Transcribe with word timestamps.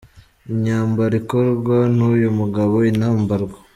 Imyambaro 0.51 1.13
ikorwa 1.21 1.77
n’uyu 1.97 2.29
mugabo 2.39 2.75
inambarwa. 2.91 3.57